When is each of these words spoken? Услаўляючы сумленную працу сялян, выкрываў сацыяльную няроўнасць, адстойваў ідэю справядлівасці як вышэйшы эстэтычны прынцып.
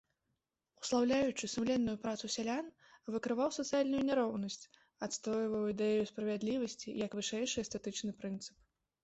Услаўляючы 0.83 1.49
сумленную 1.55 1.93
працу 2.05 2.25
сялян, 2.35 2.71
выкрываў 3.17 3.51
сацыяльную 3.59 4.01
няроўнасць, 4.09 4.59
адстойваў 5.09 5.69
ідэю 5.77 6.01
справядлівасці 6.15 6.97
як 7.05 7.11
вышэйшы 7.21 7.57
эстэтычны 7.67 8.11
прынцып. 8.25 8.57